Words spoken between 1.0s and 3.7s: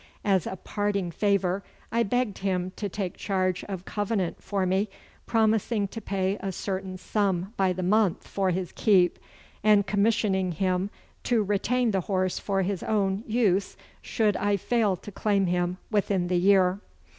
favour I begged him to take charge